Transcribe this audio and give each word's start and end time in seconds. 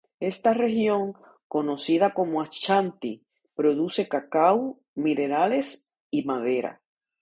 Esta 0.19 0.55
región, 0.55 1.13
conocida 1.47 2.15
como 2.15 2.41
Ashanti, 2.41 3.21
produce 3.53 4.09
cacao, 4.09 4.79
minerales 4.95 5.91
y 6.09 6.23
madera. 6.25 6.81